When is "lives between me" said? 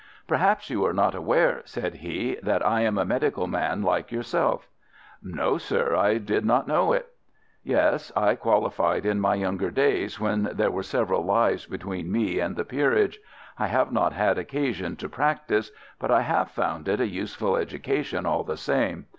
11.23-12.39